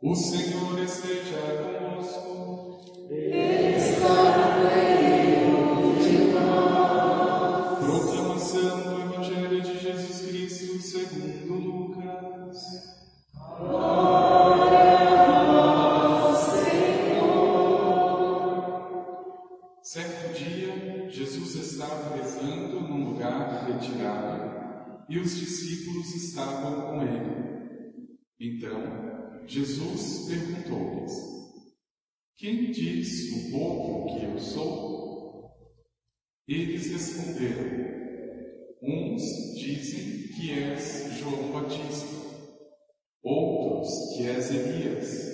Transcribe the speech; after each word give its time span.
O 0.00 0.14
Senhor 0.14 0.78
esteja 0.78 1.40
convosco. 1.90 2.80
Está 3.10 4.38
no 4.38 4.62
meio 4.64 5.98
de 5.98 6.18
nós. 6.34 7.84
Proclamação 7.84 8.78
do 8.80 8.92
Evangelho 9.00 9.60
de 9.60 9.76
Jesus 9.80 10.20
Cristo 10.20 10.80
segundo 10.80 11.52
Lucas. 11.52 12.58
Glória 13.58 14.98
a 15.18 16.22
vós, 16.22 16.38
Senhor. 16.62 17.48
Certo 19.82 20.32
dia, 20.32 21.10
Jesus 21.10 21.56
estava 21.56 22.14
rezando 22.14 22.80
num 22.82 23.04
lugar 23.10 23.66
retirado 23.66 24.48
e 25.08 25.18
os 25.18 25.34
discípulos 25.34 26.14
estavam 26.14 26.57
ele. 26.57 26.57
Então, 28.40 29.44
Jesus 29.48 30.28
perguntou-lhes: 30.28 31.12
Quem 32.36 32.70
diz 32.70 33.32
o 33.32 33.50
povo 33.50 34.14
que 34.14 34.24
eu 34.26 34.38
sou? 34.38 35.50
Eles 36.46 36.86
responderam: 36.92 37.98
Uns 38.80 39.22
dizem 39.56 40.28
que 40.28 40.52
és 40.52 41.18
João 41.18 41.50
Batista, 41.50 42.16
outros 43.24 43.88
que 44.16 44.28
és 44.28 44.50
Elias, 44.52 45.28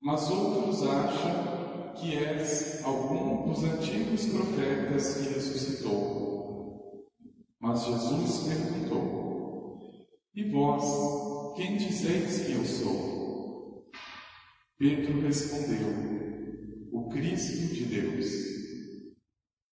mas 0.00 0.28
outros 0.28 0.82
acham 0.82 1.94
que 1.94 2.16
és 2.16 2.82
algum 2.84 3.48
dos 3.48 3.62
antigos 3.62 4.26
profetas 4.26 5.18
que 5.18 5.34
ressuscitou. 5.34 7.06
Mas 7.60 7.84
Jesus 7.84 8.48
perguntou: 8.48 10.08
E 10.34 10.50
vós, 10.50 11.31
quem 11.54 11.76
dizeis 11.76 12.46
que 12.46 12.52
eu 12.52 12.64
sou? 12.64 13.84
Pedro 14.78 15.20
respondeu: 15.20 15.88
O 16.92 17.08
Cristo 17.10 17.74
de 17.74 17.84
Deus. 17.84 18.52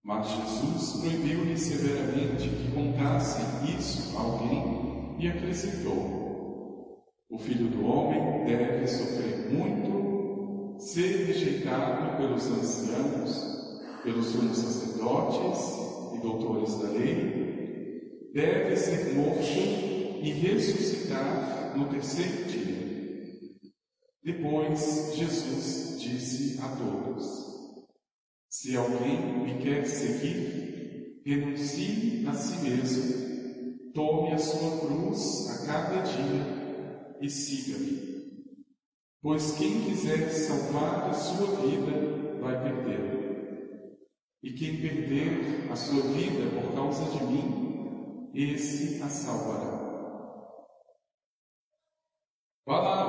Mas 0.03 0.27
Jesus 0.27 1.01
proibiu-lhe 1.01 1.57
severamente 1.57 2.49
que 2.49 2.71
contasse 2.73 3.41
isso 3.77 4.17
a 4.17 4.21
alguém 4.21 5.15
e 5.19 5.27
acrescentou: 5.27 7.03
O 7.29 7.37
filho 7.37 7.69
do 7.69 7.85
homem 7.85 8.45
deve 8.45 8.87
sofrer 8.87 9.51
muito, 9.51 10.79
ser 10.79 11.27
rejeitado 11.27 12.17
pelos 12.17 12.45
anciãos, 12.47 14.01
pelos 14.03 14.25
sumos 14.27 14.57
sacerdotes 14.57 16.15
e 16.15 16.21
doutores 16.21 16.75
da 16.79 16.89
lei, 16.89 18.31
deve 18.33 18.75
ser 18.75 19.13
morto 19.13 19.43
e 20.21 20.31
ressuscitar 20.31 21.58
no 21.75 21.89
terceiro 21.89 22.45
dia. 22.45 22.89
Depois 24.23 25.15
Jesus 25.15 26.01
disse 26.01 26.59
a 26.61 26.69
todos: 26.75 27.85
Se 28.49 28.75
alguém 28.75 29.43
me 29.43 29.61
quer 29.61 29.85
seguir, 29.85 31.21
renuncie 31.25 32.25
a 32.27 32.33
si 32.33 32.69
mesmo, 32.69 33.91
tome 33.93 34.33
a 34.33 34.37
sua 34.37 34.79
cruz 34.79 35.49
a 35.49 35.65
cada 35.65 36.01
dia 36.01 37.15
e 37.21 37.29
siga-me. 37.29 38.09
Pois 39.21 39.51
quem 39.57 39.81
quiser 39.81 40.29
salvar 40.29 41.09
a 41.09 41.13
sua 41.13 41.47
vida 41.61 42.39
vai 42.39 42.61
perdê-la. 42.63 43.19
E 44.41 44.53
quem 44.53 44.81
perder 44.81 45.69
a 45.69 45.75
sua 45.75 46.01
vida 46.13 46.49
por 46.61 46.73
causa 46.73 47.03
de 47.17 47.23
mim, 47.25 48.31
esse 48.33 49.01
a 49.03 49.09
salvará. 49.09 49.79
Palavra 52.65 53.08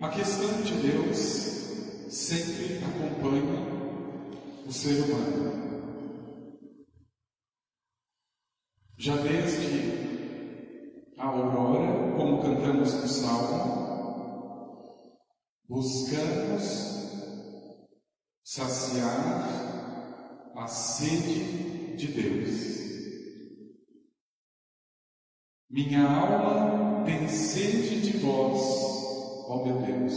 A 0.00 0.08
questão 0.08 0.62
de 0.62 0.72
Deus 0.76 1.18
sempre 2.08 2.78
acompanha 2.78 3.60
o 4.66 4.72
ser 4.72 4.98
humano. 5.04 6.00
Já 8.96 9.14
desde 9.16 9.90
a 11.18 11.26
aurora, 11.26 12.09
como 12.20 12.42
cantamos 12.42 12.92
no 12.92 13.08
Salmo, 13.08 13.80
buscamos 15.66 16.64
saciar 18.44 19.48
a 20.54 20.66
sede 20.66 21.96
de 21.96 22.08
Deus. 22.08 22.80
Minha 25.70 26.06
alma 26.06 27.06
tem 27.06 27.26
sede 27.26 28.02
de 28.02 28.18
vós, 28.18 28.60
ó 29.48 29.64
meu 29.64 29.80
Deus, 29.80 30.14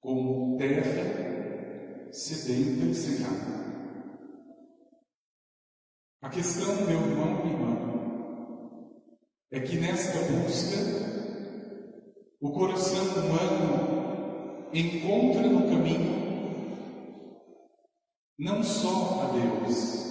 como 0.00 0.58
terra 0.58 2.12
sedenta 2.12 2.84
e 2.84 3.24
água. 3.24 3.56
A 6.20 6.28
questão, 6.28 6.84
meu 6.84 7.00
irmão 7.00 7.46
e 7.46 7.48
irmã, 7.48 8.05
é 9.50 9.60
que 9.60 9.76
nesta 9.76 10.18
busca, 10.32 10.76
o 12.40 12.50
coração 12.50 13.04
humano 13.04 14.66
encontra 14.72 15.42
no 15.42 15.68
caminho 15.68 16.26
não 18.38 18.62
só 18.62 19.22
a 19.22 19.32
Deus, 19.32 20.04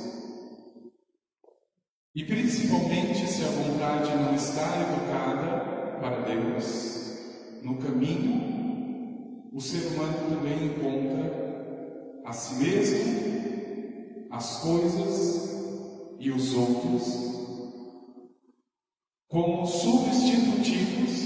e 2.16 2.24
principalmente 2.24 3.28
se 3.28 3.44
a 3.44 3.50
vontade 3.50 4.16
não 4.16 4.34
está 4.34 4.81
educada 4.81 6.00
para 6.00 6.22
Deus, 6.22 7.59
no 7.62 7.78
caminho, 7.78 9.50
o 9.53 9.59
ser 9.59 9.88
humano 9.90 10.29
também 10.29 10.66
encontra 10.66 12.24
a 12.25 12.31
si 12.34 12.56
mesmo, 12.56 14.28
as 14.31 14.62
coisas 14.62 15.56
e 16.19 16.31
os 16.31 16.56
outros 16.56 17.34
como 19.35 19.68
substitutivos. 19.68 21.25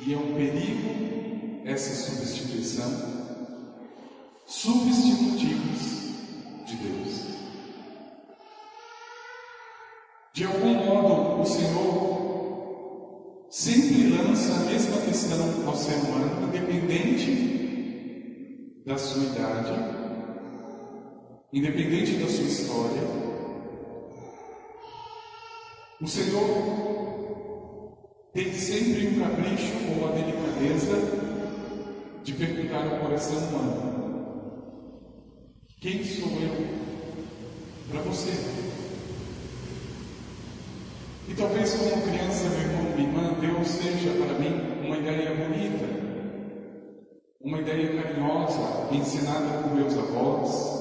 E 0.00 0.12
é 0.12 0.16
um 0.16 0.34
perigo 0.34 1.62
essa 1.64 1.94
substituição 1.94 2.90
substitutivos 4.44 6.16
de 6.66 6.76
Deus. 6.76 7.28
De 10.32 10.44
algum 10.44 10.74
modo, 10.84 11.42
o 11.42 11.44
Senhor 11.44 12.18
sempre 13.50 14.08
lança 14.08 14.52
a 14.52 14.64
mesma 14.64 15.00
questão 15.02 15.64
ao 15.64 15.76
ser 15.76 15.94
humano, 15.94 16.48
independente 16.48 17.62
da 18.84 18.98
sua 18.98 19.22
idade, 19.22 19.74
independente 21.52 22.16
da 22.16 22.26
sua 22.26 22.44
história, 22.44 23.27
o 26.00 26.06
Senhor 26.06 27.98
tem 28.32 28.52
sempre 28.52 29.08
um 29.08 29.20
capricho 29.20 29.74
ou 29.98 30.08
a 30.08 30.12
delicadeza 30.12 30.94
de 32.22 32.32
perguntar 32.34 32.86
ao 32.86 33.00
coração 33.00 33.36
humano: 33.38 34.92
Quem 35.80 36.04
sou 36.04 36.28
eu 36.40 36.68
para 37.90 38.00
você? 38.02 38.30
E 41.28 41.34
talvez 41.34 41.74
como 41.74 42.02
criança, 42.02 42.48
meu 42.48 42.60
irmão, 42.60 42.96
minha 42.96 43.08
irmã, 43.08 43.34
Deus 43.40 43.68
seja 43.68 44.10
para 44.12 44.38
mim 44.38 44.86
uma 44.86 44.98
ideia 44.98 45.34
bonita, 45.34 45.84
uma 47.40 47.58
ideia 47.58 48.00
carinhosa, 48.00 48.94
ensinada 48.94 49.62
por 49.62 49.74
meus 49.74 49.98
avós, 49.98 50.78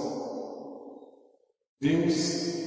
Deus 1.82 2.67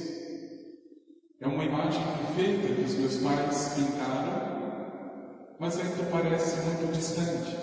imagem 1.71 2.03
perfeita 2.17 2.75
que 2.75 2.81
os 2.81 2.95
meus 2.95 3.17
pais 3.17 3.73
pintaram, 3.75 5.55
mas 5.57 5.79
ainda 5.79 6.03
parece 6.11 6.57
muito 6.65 6.91
distante. 6.93 7.55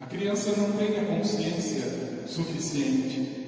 A 0.00 0.06
criança 0.06 0.56
não 0.56 0.72
tem 0.78 0.98
a 0.98 1.04
consciência 1.04 2.26
suficiente 2.26 3.38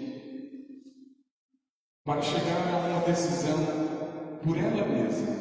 para 2.05 2.21
chegar 2.21 2.75
a 2.75 2.89
uma 2.89 3.01
decisão 3.07 3.57
por 4.45 4.59
ela 4.59 4.87
mesma. 4.87 5.33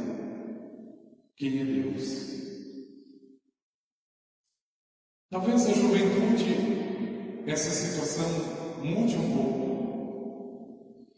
Quem 1.36 1.60
é 1.60 1.66
Deus? 1.66 2.32
Talvez 5.30 5.66
a 5.66 5.74
juventude, 5.74 7.44
essa 7.48 7.70
situação 7.70 8.30
mude 8.82 9.18
um 9.18 9.36
pouco. 9.36 9.62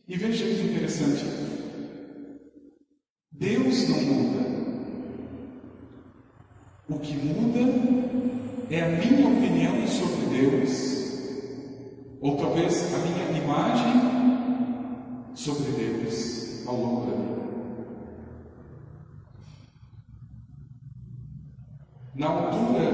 E 0.07 0.17
veja 0.17 0.45
que 0.45 0.61
interessante. 0.61 1.62
Deus 3.43 3.89
não 3.89 4.01
muda. 4.01 4.39
O 6.87 6.97
que 6.97 7.13
muda 7.13 7.59
é 8.69 8.81
a 8.81 8.87
minha 8.87 9.27
opinião 9.27 9.85
sobre 9.85 10.27
Deus, 10.27 10.71
ou 12.21 12.37
talvez 12.37 12.93
a 12.93 12.97
minha 12.99 13.43
imagem 13.43 13.93
sobre 15.35 15.71
Deus 15.71 16.65
ao 16.65 16.77
longo 16.77 17.05
da 17.05 17.17
vida. 17.17 17.43
Na 22.15 22.27
altura, 22.27 22.91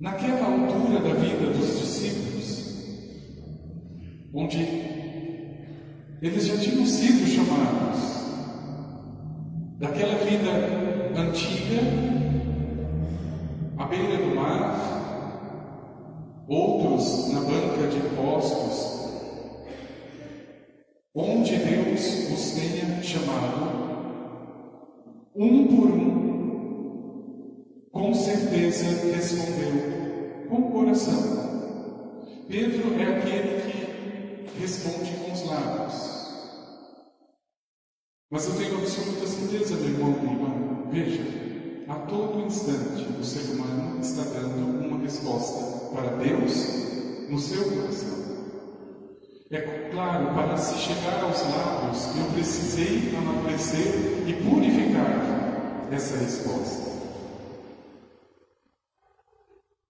naquela 0.00 0.46
altura 0.46 0.98
da 0.98 1.14
vida 1.14 1.52
dos 1.52 1.78
discípulos, 1.78 2.74
onde 4.34 4.89
eles 6.22 6.46
já 6.46 6.56
tinham 6.58 6.84
sido 6.84 7.26
chamados 7.26 8.20
daquela 9.78 10.16
vida 10.22 10.50
antiga, 11.18 11.80
à 13.78 13.86
beira 13.86 14.18
do 14.18 14.34
mar, 14.36 15.00
outros 16.46 17.32
na 17.32 17.40
banca 17.40 17.88
de 17.88 17.96
impostos, 17.96 19.00
onde 21.14 21.56
Deus 21.56 22.30
os 22.30 22.50
tenha 22.52 23.02
chamado, 23.02 23.80
um 25.34 25.66
por 25.68 25.90
um, 25.90 26.20
com 27.90 28.12
certeza 28.12 28.84
respondeu 29.14 30.46
com 30.50 30.56
o 30.56 30.70
coração. 30.70 31.40
Pedro 32.46 33.00
é 33.00 33.04
aquele 33.04 33.62
que 33.62 33.79
responde 34.58 35.12
com 35.12 35.32
os 35.32 35.46
lábios. 35.46 36.20
Mas 38.30 38.46
eu 38.46 38.54
tenho 38.54 38.78
absoluta 38.78 39.26
certeza, 39.26 39.74
meu 39.76 39.90
irmão 39.90 40.16
e 40.22 40.24
irmã, 40.24 40.90
veja, 40.90 41.22
a 41.88 41.94
todo 42.06 42.46
instante 42.46 43.06
o 43.18 43.24
ser 43.24 43.52
humano 43.52 44.00
está 44.00 44.22
dando 44.22 44.86
uma 44.86 44.98
resposta 45.02 45.94
para 45.94 46.16
Deus 46.16 46.52
no 47.28 47.38
seu 47.38 47.64
coração. 47.64 48.20
É 49.50 49.90
claro, 49.90 50.32
para 50.32 50.56
se 50.56 50.78
chegar 50.78 51.24
aos 51.24 51.42
lábios, 51.42 52.16
eu 52.16 52.32
precisei 52.32 53.12
amadurecer 53.16 54.28
e 54.28 54.32
purificar 54.34 55.90
essa 55.90 56.16
resposta. 56.18 56.89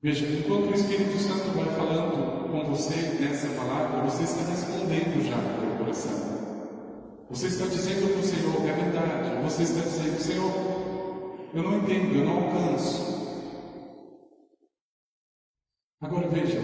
Veja, 0.03 0.27
enquanto 0.27 0.71
o 0.71 0.75
Espírito 0.75 1.19
Santo 1.19 1.51
vai 1.55 1.67
falando 1.77 2.49
com 2.51 2.65
você 2.75 2.95
nessa 3.21 3.49
palavra, 3.49 4.03
você 4.09 4.23
está 4.23 4.51
respondendo 4.51 5.23
já 5.23 5.37
no 5.37 5.61
seu 5.61 5.77
coração. 5.77 6.41
Você 7.29 7.49
está 7.49 7.67
dizendo 7.67 8.11
para 8.11 8.21
o 8.21 8.25
Senhor, 8.25 8.67
é 8.67 8.73
verdade. 8.73 9.43
Você 9.43 9.63
está 9.65 9.83
dizendo, 9.83 10.19
Senhor, 10.19 11.51
eu 11.53 11.63
não 11.63 11.79
entendo, 11.79 12.17
eu 12.17 12.25
não 12.25 12.45
alcanço. 12.45 13.21
Agora 16.01 16.29
veja. 16.29 16.59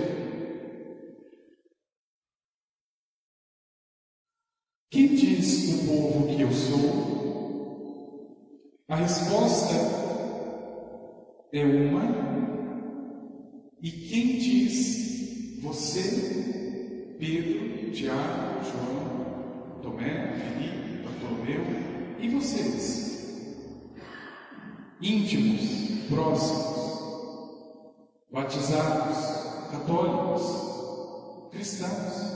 Quem 4.90 5.14
diz 5.14 5.74
o 5.74 5.86
povo 5.86 6.34
que 6.34 6.40
eu 6.40 6.50
sou? 6.52 7.06
A 8.88 8.96
resposta 8.96 9.74
é 11.52 11.62
uma. 11.62 12.35
E 13.86 13.90
quem 13.92 14.36
diz 14.36 15.62
você, 15.62 17.14
Pedro, 17.20 17.92
Tiago, 17.92 18.64
João, 18.64 19.80
Tomé, 19.80 20.32
Felipe, 20.32 21.04
Bartolomeu 21.04 21.60
e 22.18 22.28
vocês? 22.30 23.94
Íntimos, 25.00 26.08
próximos, 26.08 27.94
batizados, 28.28 29.70
católicos, 29.70 31.50
cristãos. 31.52 32.26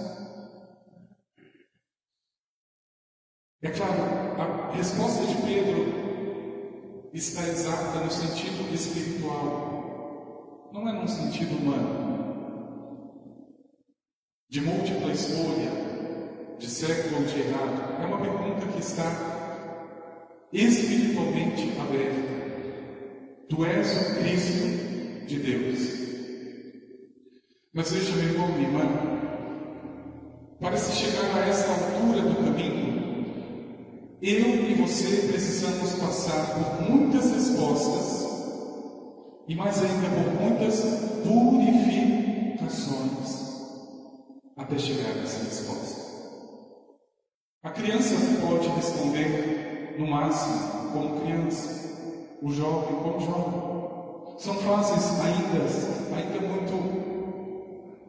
É 3.61 3.70
claro, 3.70 4.41
a 4.41 4.76
resposta 4.76 5.26
de 5.26 5.35
Pedro 5.43 7.11
está 7.12 7.43
exata 7.49 8.05
no 8.05 8.11
sentido 8.12 8.73
espiritual, 8.73 9.69
não 10.72 10.88
é 10.88 10.93
num 10.93 11.08
sentido 11.08 11.56
humano. 11.56 12.11
De 14.49 14.61
múltipla 14.61 15.12
escolha, 15.12 15.70
de 16.58 16.69
certo 16.69 17.14
ou 17.14 17.25
de 17.25 17.40
errado, 17.40 18.02
é 18.02 18.06
uma 18.06 18.19
pergunta 18.19 18.67
que 18.67 18.81
está 18.81 20.49
espiritualmente 20.52 21.70
aberta. 21.78 22.40
Tu 23.49 23.64
és 23.64 23.96
o 23.96 24.14
Cristo 24.17 25.26
de 25.26 25.38
Deus. 25.38 26.00
Mas 27.73 27.93
veja, 27.93 28.12
meu 28.16 28.25
irmão, 28.25 28.49
minha 28.49 28.69
irmã, 28.69 28.82
para 30.61 30.76
se 30.76 30.93
chegar 30.93 31.34
a 31.37 31.49
esta 31.49 31.70
altura 31.70 32.23
do 32.23 32.44
caminho, 32.44 32.90
eu 34.20 34.69
e 34.69 34.75
você 34.75 35.28
precisamos 35.28 35.94
passar 35.94 36.55
por 36.55 36.90
muitas 36.90 37.31
respostas 37.32 38.30
e 39.50 39.55
mais 39.56 39.82
ainda 39.82 40.08
por 40.11 40.32
muitas 40.41 40.81
purificações 41.25 43.50
até 44.56 44.79
chegar 44.79 45.11
a 45.11 45.23
essa 45.25 45.43
resposta. 45.43 46.08
A 47.64 47.70
criança 47.70 48.14
pode 48.41 48.69
responder 48.69 49.97
no 49.99 50.06
máximo 50.06 50.93
como 50.93 51.20
criança, 51.20 51.69
o 52.41 52.52
jovem 52.52 52.94
como 53.02 53.19
jovem. 53.19 54.38
São 54.38 54.55
fases 54.55 55.19
ainda, 55.19 55.67
ainda 56.14 56.41
muito 56.47 56.75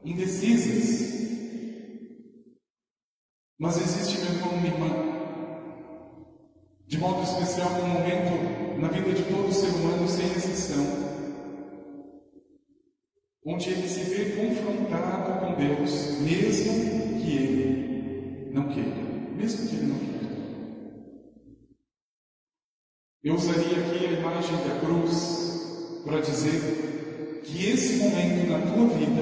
indecisas. 0.05 1.09
Mas 3.59 3.77
existe, 3.77 4.19
meu 4.19 4.29
irmão, 4.35 4.59
minha 4.59 4.75
irmã, 4.75 4.89
de 6.85 6.99
modo 6.99 7.23
especial 7.23 7.71
um 7.81 7.87
momento 7.87 8.79
na 8.79 8.89
vida 8.89 9.11
de 9.11 9.23
todo 9.23 9.51
ser 9.51 9.69
humano 9.69 10.07
sem 10.07 10.27
exceção, 10.27 11.10
onde 13.45 13.69
ele 13.69 13.87
se 13.87 14.01
vê 14.01 14.31
confrontado 14.35 15.39
com 15.39 15.53
Deus, 15.55 16.19
mesmo 16.21 17.19
que 17.19 17.35
ele 17.35 18.51
não 18.53 18.67
queira, 18.69 19.03
mesmo 19.35 19.67
que 19.67 19.75
ele 19.75 19.87
não 19.87 19.97
queira. 19.97 20.11
Eu 23.23 23.35
usaria 23.35 23.79
aqui 23.79 24.05
a 24.05 24.11
imagem 24.19 24.57
da 24.57 24.79
cruz 24.79 26.01
para 26.03 26.21
dizer 26.21 27.41
que 27.43 27.69
esse 27.69 27.97
momento 27.97 28.49
na 28.49 28.59
tua 28.71 28.87
vida 28.97 29.21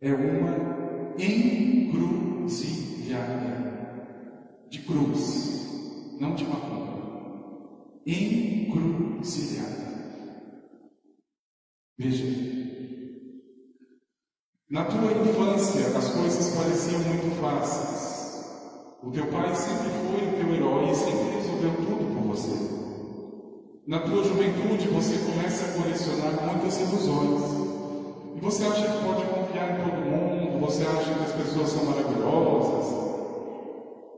é 0.00 0.12
uma 0.12 1.14
encruzilhada 1.18 3.64
de 4.68 4.78
cruz 4.80 5.54
não 6.20 6.34
de 6.34 6.44
macumba. 6.44 6.84
Encruzilhada. 8.06 9.93
Veja. 11.96 12.24
Na 14.68 14.84
tua 14.84 15.12
infância, 15.12 15.96
as 15.96 16.08
coisas 16.08 16.56
pareciam 16.56 16.98
muito 17.00 17.40
fáceis. 17.40 18.44
O 19.00 19.12
teu 19.12 19.26
pai 19.28 19.54
sempre 19.54 19.90
foi 19.90 20.26
o 20.26 20.32
teu 20.32 20.54
herói 20.54 20.90
e 20.90 20.94
sempre 20.96 21.36
resolveu 21.36 21.70
tudo 21.76 22.14
por 22.14 22.34
você. 22.34 22.74
Na 23.86 24.00
tua 24.00 24.24
juventude, 24.24 24.88
você 24.88 25.18
começa 25.18 25.66
a 25.66 25.82
colecionar 25.82 26.42
muitas 26.48 26.80
ilusões. 26.80 27.42
E 28.34 28.40
você 28.40 28.64
acha 28.64 28.82
que 28.82 29.04
pode 29.04 29.22
confiar 29.26 29.78
em 29.78 29.84
todo 29.84 30.04
mundo, 30.04 30.66
você 30.66 30.82
acha 30.82 31.14
que 31.14 31.22
as 31.22 31.32
pessoas 31.32 31.68
são 31.68 31.84
maravilhosas, 31.84 32.86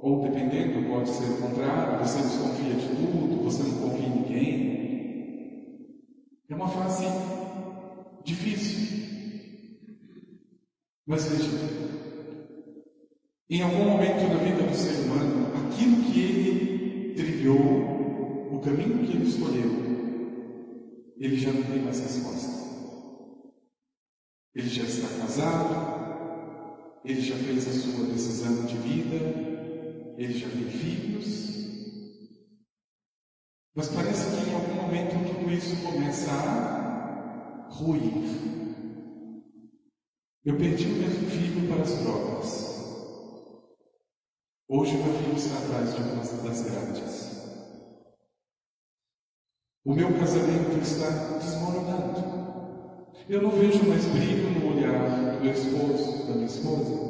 ou 0.01 0.23
dependendo, 0.23 0.89
pode 0.89 1.11
ser 1.11 1.25
o 1.25 1.43
contrário, 1.43 1.99
você 1.99 2.23
desconfia 2.23 2.75
de 2.75 2.89
tudo, 2.89 3.45
você 3.45 3.63
não 3.65 3.91
confia 3.91 4.07
em 4.07 4.11
ninguém. 4.11 4.67
É 6.49 6.55
uma 6.55 6.69
fase 6.69 7.05
difícil. 8.27 9.07
Mas 11.07 11.25
veja, 11.29 11.49
em 13.49 13.63
algum 13.63 13.85
momento 13.85 14.29
da 14.29 14.45
vida 14.45 14.63
do 14.65 14.75
ser 14.75 15.05
humano, 15.05 15.53
aquilo 15.55 16.03
que 16.03 16.21
ele 16.21 17.15
trilhou, 17.15 18.53
o 18.53 18.61
caminho 18.61 19.07
que 19.07 19.17
ele 19.17 19.29
escolheu, 19.29 19.71
ele 21.17 21.37
já 21.37 21.53
não 21.53 21.63
tem 21.63 21.83
mais 21.83 22.01
resposta. 22.01 22.67
Ele 24.53 24.69
já 24.69 24.83
está 24.83 25.07
casado, 25.21 27.01
ele 27.05 27.21
já 27.21 27.37
fez 27.37 27.69
a 27.69 27.73
sua 27.73 28.07
decisão 28.07 28.65
de 28.67 28.77
vida, 28.79 29.17
ele 30.19 30.37
já 30.37 30.49
tem 30.49 30.65
filhos. 30.65 31.47
Mas 33.77 33.89
parece 33.89 34.25
que 34.31 34.51
em 34.51 34.55
algum 34.55 34.75
momento 34.75 35.13
tudo 35.33 35.53
isso 35.53 35.77
começa 35.83 36.33
a 36.33 36.76
ruir. 37.71 38.13
Eu 40.45 40.57
perdi 40.57 40.87
o 40.87 40.97
meu 40.97 41.11
filho 41.11 41.69
para 41.69 41.83
as 41.83 41.99
drogas. 41.99 42.77
Hoje 44.69 44.97
meu 44.97 45.13
filho 45.15 45.37
está 45.37 45.59
atrás 45.59 45.95
de 45.95 46.03
uma 46.03 46.49
das 46.49 46.63
grades. 46.63 47.27
O 49.85 49.95
meu 49.95 50.13
casamento 50.19 50.79
está 50.83 51.09
desmoronando. 51.39 52.37
Eu 53.29 53.43
não 53.43 53.51
vejo 53.51 53.89
mais 53.89 54.05
brilho 54.07 54.51
no 54.51 54.77
olhar 54.77 55.37
do 55.37 55.41
meu 55.41 55.53
esposo, 55.53 56.27
da 56.27 56.35
minha 56.35 56.47
esposa. 56.47 57.07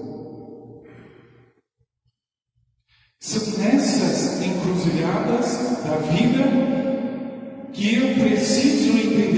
São 3.21 3.59
nessas 3.59 4.43
encruzilhadas 4.43 5.59
da 5.85 5.97
vida 5.99 7.71
que 7.73 7.97
eu 7.97 8.15
preciso 8.15 8.97
entender 8.97 9.36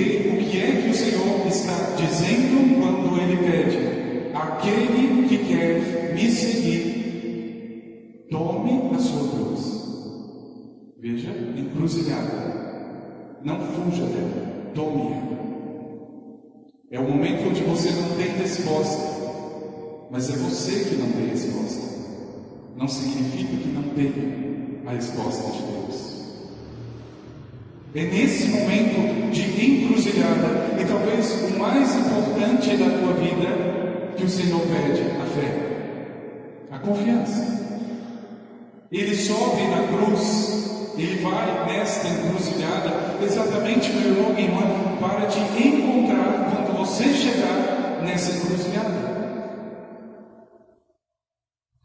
encruzilhada. 11.89 13.39
Não 13.43 13.59
fuja 13.61 14.05
dela, 14.05 14.73
tome 14.75 15.13
ela. 15.13 15.39
É 16.91 16.99
o 16.99 17.03
momento 17.03 17.49
onde 17.49 17.63
você 17.63 17.91
não 17.91 18.17
tem 18.17 18.29
resposta, 18.37 19.03
mas 20.11 20.31
é 20.31 20.37
você 20.37 20.85
que 20.85 20.97
não 20.97 21.11
tem 21.13 21.29
resposta. 21.29 21.89
Não 22.77 22.89
significa 22.89 23.57
que 23.57 23.69
não 23.69 23.83
tem 23.95 24.83
a 24.87 24.91
resposta 24.93 25.51
de 25.51 25.63
Deus. 25.63 26.19
É 27.95 28.05
nesse 28.05 28.49
momento 28.49 29.31
de 29.33 29.67
encruzilhada, 29.67 30.81
e 30.81 30.85
talvez 30.85 31.55
o 31.55 31.59
mais 31.59 31.97
importante 31.97 32.77
da 32.77 32.99
tua 32.99 33.15
vida, 33.15 34.15
que 34.17 34.25
o 34.25 34.29
Senhor 34.29 34.61
pede 34.61 35.03
a 35.03 35.27
fé, 35.27 36.69
a 36.71 36.79
confiança. 36.79 37.59
Ele 38.91 39.15
sobe 39.15 39.63
na 39.69 39.87
cruz 39.89 40.69
ele 41.03 41.23
vai 41.23 41.67
nesta 41.67 42.09
encruzilhada 42.09 42.91
exatamente, 43.23 43.93
meu 43.93 44.11
irmão 44.11 44.35
e 44.37 44.43
irmã, 44.43 44.63
para 45.01 45.27
te 45.27 45.39
encontrar 45.39 46.51
quando 46.51 46.77
você 46.79 47.05
chegar 47.15 48.03
nessa 48.03 48.37
encruzilhada. 48.37 49.09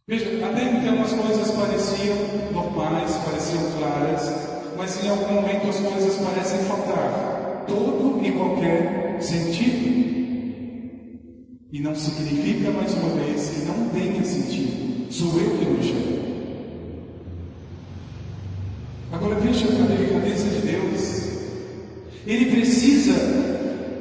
Veja, 0.08 0.46
até 0.46 0.64
então 0.64 1.02
as 1.02 1.14
coisas 1.14 1.52
pareciam 1.52 2.18
normais, 2.52 3.16
pareciam 3.26 3.64
claras, 3.78 4.34
mas 4.76 5.04
em 5.04 5.10
algum 5.10 5.36
momento 5.36 5.70
as 5.70 5.80
coisas 5.80 6.18
parecem 6.18 6.60
faltar 6.66 7.66
todo 7.68 8.20
e 8.26 8.32
qualquer 8.32 9.18
sentido. 9.22 9.94
E 11.72 11.80
não 11.80 11.96
significa, 11.96 12.70
mais 12.72 12.94
uma 12.94 13.10
vez, 13.24 13.50
que 13.50 13.66
não 13.66 13.90
tenha 13.90 14.24
sentido. 14.24 15.12
Sou 15.12 15.40
eu 15.40 15.58
que 15.58 15.66
me 15.66 15.84
chamo. 15.84 16.33
Veja 19.54 19.68
a 19.68 19.86
delicadeza 19.86 20.50
de 20.50 20.62
Deus. 20.66 21.28
Ele 22.26 22.56
precisa 22.56 23.14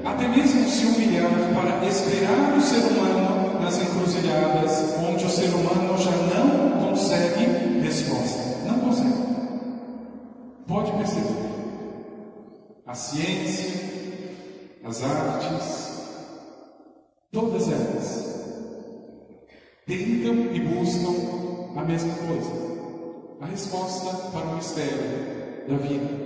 até 0.02 0.26
mesmo 0.26 0.66
se 0.66 0.86
humilhar 0.86 1.28
para 1.54 1.86
esperar 1.86 2.56
o 2.56 2.60
ser 2.62 2.78
humano 2.78 3.60
nas 3.60 3.76
encruzilhadas, 3.76 4.94
onde 5.06 5.26
o 5.26 5.28
ser 5.28 5.50
humano 5.50 5.98
já 5.98 6.10
não 6.10 6.88
consegue 6.88 7.80
resposta. 7.82 8.66
Não 8.66 8.78
consegue. 8.78 9.12
Pode 10.66 10.90
perceber. 10.92 11.52
A 12.86 12.94
ciência, 12.94 13.72
as 14.86 15.02
artes, 15.02 16.02
todas 17.30 17.68
elas 17.70 18.32
tentam 19.86 20.34
e 20.54 20.60
buscam 20.60 21.78
a 21.78 21.84
mesma 21.84 22.14
coisa 22.14 22.62
a 23.42 23.46
resposta 23.46 24.30
para 24.30 24.46
o 24.46 24.54
mistério 24.54 25.31
da 25.68 25.76
vida. 25.76 26.22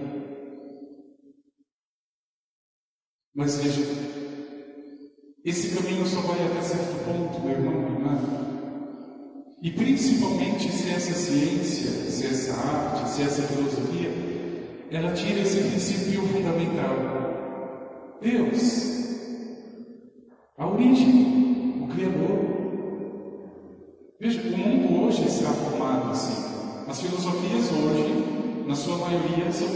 Mas 3.34 3.58
veja, 3.58 3.82
esse 5.44 5.76
caminho 5.76 6.06
só 6.06 6.20
vai 6.22 6.44
até 6.46 6.62
certo 6.62 7.04
ponto, 7.04 7.40
meu 7.40 7.50
irmão 7.50 7.82
e 7.82 7.92
irmã. 7.92 8.46
E 9.62 9.70
principalmente 9.70 10.70
se 10.72 10.90
essa 10.90 11.12
ciência, 11.12 11.90
se 12.10 12.26
essa 12.26 12.54
arte, 12.54 13.10
se 13.10 13.22
essa 13.22 13.42
filosofia, 13.42 14.10
ela 14.90 15.12
tira 15.12 15.40
esse 15.40 15.58
princípio 15.58 16.22
fundamental. 16.28 17.16
Deus, 18.22 18.96
a 20.56 20.66
origem, 20.66 21.82
o 21.82 21.88
Criador. 21.88 22.56
Veja, 24.18 24.40
o 24.40 24.56
mundo 24.56 25.04
hoje 25.04 25.26
está 25.26 25.50
formado 25.50 26.10
assim. 26.10 26.88
As 26.88 27.02
filosofias 27.02 27.70
hoje, 27.70 28.35
na 28.66 28.74
sua 28.74 28.98
maioria, 28.98 29.50
são 29.52 29.68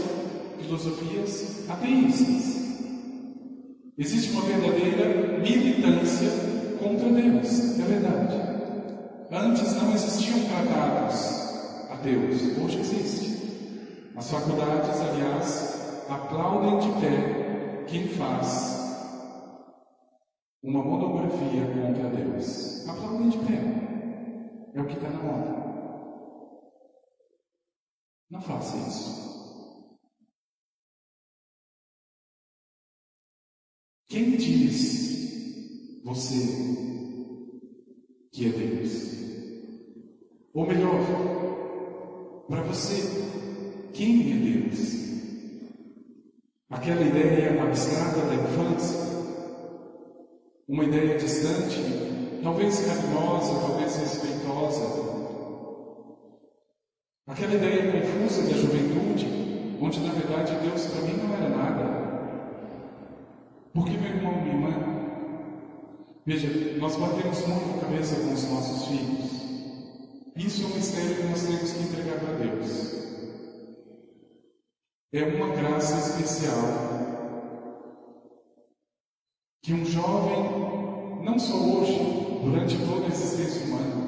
filosofias 0.59 1.69
ateístas. 1.69 2.61
Existe 3.97 4.31
uma 4.31 4.41
verdadeira 4.41 5.39
militância 5.39 6.27
contra 6.79 7.09
Deus, 7.09 7.79
é 7.79 7.83
verdade. 7.83 8.51
Antes 9.31 9.75
não 9.75 9.93
existiam 9.93 10.39
tratados 10.43 11.41
ateus, 11.89 12.57
hoje 12.57 12.79
existe. 12.79 14.11
As 14.15 14.29
faculdades, 14.29 14.99
aliás, 14.99 16.05
aplaudem 16.09 16.79
de 16.79 16.99
pé 16.99 17.85
quem 17.87 18.07
faz 18.09 18.81
uma 20.61 20.83
monografia 20.83 21.65
contra 21.65 22.09
Deus. 22.09 22.87
Aplaudem 22.89 23.29
de 23.29 23.37
pé. 23.37 23.81
É 24.73 24.81
o 24.81 24.85
que 24.85 24.93
está 24.93 25.09
na 25.09 25.23
moda. 25.23 25.61
Não 28.30 28.30
faça 28.41 28.77
isso. 28.77 29.21
Quem 34.07 34.35
diz 34.35 36.01
você 36.03 36.35
que 38.31 38.47
é 38.47 38.49
Deus? 38.49 39.11
Ou 40.53 40.67
melhor, 40.67 40.99
para 42.49 42.61
você, 42.63 43.89
quem 43.93 44.33
é 44.33 44.35
Deus? 44.35 45.01
Aquela 46.69 47.01
ideia 47.01 47.61
abstrata 47.63 48.21
da 48.21 48.35
infância, 48.35 48.99
uma 50.67 50.83
ideia 50.83 51.17
distante, 51.17 51.79
talvez 52.43 52.85
carinhosa, 52.85 53.59
talvez 53.61 53.95
respeitosa, 53.95 55.10
Aquela 57.31 57.53
ideia 57.53 57.93
confusa 57.93 58.41
da 58.41 58.57
juventude, 58.57 59.25
onde 59.81 60.01
na 60.01 60.11
verdade 60.11 60.53
Deus 60.67 60.85
para 60.87 61.01
mim 61.03 61.13
não 61.13 61.33
era 61.33 61.47
nada. 61.47 62.01
Porque, 63.73 63.91
meu 63.91 64.09
irmão, 64.09 64.41
minha 64.41 64.53
irmã, 64.53 64.73
veja, 66.25 66.77
nós 66.77 66.97
batemos 66.97 67.47
muito 67.47 67.77
a 67.77 67.85
cabeça 67.85 68.15
com 68.15 68.33
os 68.33 68.51
nossos 68.51 68.85
filhos. 68.85 69.31
Isso 70.35 70.63
é 70.63 70.65
um 70.65 70.75
mistério 70.75 71.15
que 71.15 71.23
nós 71.23 71.43
temos 71.43 71.71
que 71.71 71.83
entregar 71.83 72.19
para 72.19 72.33
Deus. 72.33 72.95
É 75.13 75.23
uma 75.23 75.55
graça 75.55 75.95
especial 75.95 76.91
que 79.63 79.73
um 79.73 79.85
jovem, 79.85 81.23
não 81.23 81.39
só 81.39 81.55
hoje, 81.55 81.97
durante 82.43 82.77
toda 82.77 83.05
a 83.05 83.07
existência 83.07 83.67
humana, 83.67 84.01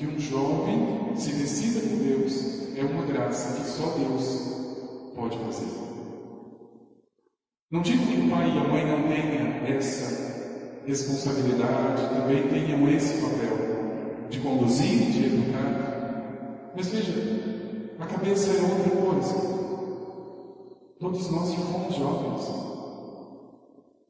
que 0.00 0.06
um 0.06 0.18
jovem 0.18 1.14
se 1.14 1.30
decida 1.34 1.80
por 1.80 1.98
Deus 1.98 2.74
é 2.74 2.82
uma 2.82 3.04
graça 3.04 3.54
que 3.54 3.68
só 3.68 3.84
Deus 3.98 5.12
pode 5.14 5.36
fazer. 5.36 5.66
Não 7.70 7.82
digo 7.82 8.06
que 8.06 8.18
o 8.18 8.30
pai 8.30 8.48
e 8.48 8.58
a 8.58 8.64
mãe 8.64 8.86
não 8.86 9.02
tenham 9.08 9.76
essa 9.76 10.80
responsabilidade, 10.86 12.14
também 12.14 12.48
tenham 12.48 12.88
esse 12.88 13.20
papel 13.20 13.58
de 14.30 14.40
conduzir, 14.40 15.10
de 15.10 15.26
educar, 15.26 16.72
mas 16.74 16.88
veja, 16.88 17.12
a 17.98 18.06
cabeça 18.06 18.52
é 18.52 18.62
outra 18.62 18.96
coisa. 19.02 19.34
Todos 20.98 21.30
nós 21.30 21.52
já 21.52 21.58
fomos 21.58 21.94
jovens. 21.94 22.48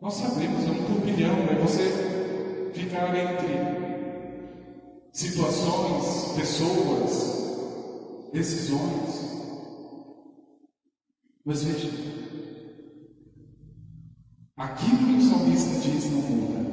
Nós 0.01 0.15
sabemos, 0.15 0.65
é 0.65 0.71
um 0.71 0.85
turbilhão, 0.85 1.35
é 1.51 1.55
você 1.57 2.71
ficar 2.75 3.09
entre 3.09 3.90
situações, 5.13 6.33
pessoas, 6.37 8.31
decisões. 8.33 9.31
Mas 11.45 11.65
veja, 11.65 11.91
aquilo 14.57 14.99
que 14.99 15.15
o 15.15 15.29
salmista 15.29 15.81
diz 15.81 16.11
não 16.11 16.21
muda. 16.21 16.71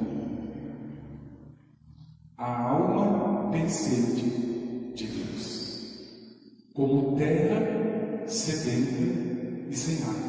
A 2.37 2.69
alma 2.69 3.51
tem 3.51 3.67
sede 3.67 4.93
de 4.93 5.07
Deus, 5.07 6.69
como 6.75 7.17
terra 7.17 8.27
sedenta 8.27 9.69
e 9.69 9.75
sem 9.75 10.03
água. 10.03 10.27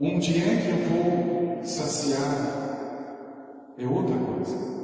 Onde 0.00 0.38
é 0.38 0.56
que 0.62 0.70
eu 0.70 0.88
vou 0.88 1.64
saciar 1.64 2.70
é 3.78 3.86
outra 3.86 4.16
coisa. 4.16 4.79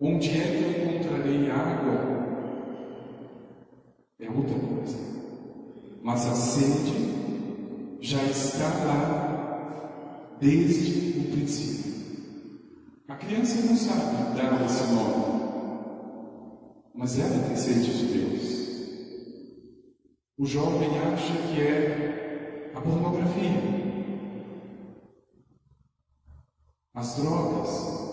Onde 0.00 0.30
é 0.30 0.44
que 0.44 0.62
eu 0.62 0.94
encontrarei 0.94 1.50
água? 1.50 2.18
É 4.20 4.30
outra 4.30 4.54
coisa. 4.54 4.96
Mas 6.02 6.24
a 6.24 6.34
sede 6.36 7.98
já 8.00 8.22
está 8.22 8.68
lá 8.84 10.36
desde 10.40 11.18
o 11.18 11.32
princípio. 11.32 11.92
A 13.08 13.16
criança 13.16 13.66
não 13.66 13.76
sabe 13.76 14.36
dar 14.36 14.64
esse 14.64 14.92
nome, 14.92 15.40
mas 16.94 17.18
ela 17.18 17.48
tem 17.48 17.56
sede 17.56 17.98
de 17.98 18.18
Deus. 18.18 18.38
O 20.38 20.46
jovem 20.46 20.96
acha 21.00 21.32
que 21.32 21.60
é 21.60 22.70
a 22.72 22.80
pornografia, 22.80 23.60
as 26.94 27.16
drogas. 27.16 28.07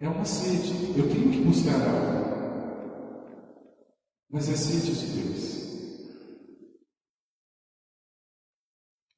É 0.00 0.08
uma 0.08 0.24
sede. 0.24 0.96
Eu 0.96 1.08
tenho 1.08 1.30
que 1.30 1.40
buscar 1.40 1.74
algo. 1.74 2.18
Mas 4.30 4.48
é 4.48 4.56
sede 4.56 4.92
de 4.92 5.06
Deus. 5.20 5.58